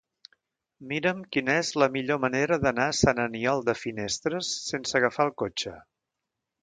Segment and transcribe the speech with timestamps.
[0.91, 5.35] Mira'm quina és la millor manera d'anar a Sant Aniol de Finestres sense agafar el
[5.43, 5.77] cotxe.